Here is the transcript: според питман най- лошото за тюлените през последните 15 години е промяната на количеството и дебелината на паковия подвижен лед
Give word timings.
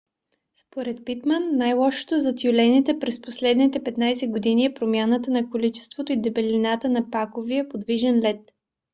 според 0.55 1.05
питман 1.05 1.57
най- 1.57 1.73
лошото 1.73 2.19
за 2.19 2.35
тюлените 2.35 2.99
през 2.99 3.21
последните 3.21 3.79
15 3.79 4.29
години 4.29 4.65
е 4.65 4.73
промяната 4.73 5.31
на 5.31 5.49
количеството 5.49 6.11
и 6.11 6.21
дебелината 6.21 6.89
на 6.89 7.09
паковия 7.11 7.69
подвижен 7.69 8.19
лед 8.19 8.41